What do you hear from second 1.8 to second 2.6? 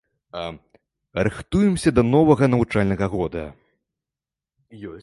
да новага